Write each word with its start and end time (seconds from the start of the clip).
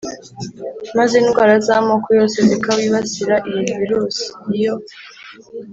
maze 0.97 1.13
indwara 1.21 1.53
z’amoko 1.65 2.07
yose 2.19 2.37
zikawibasira. 2.49 3.35
Iyi 3.49 3.63
virusi 3.77 4.25
iyo 4.55 4.73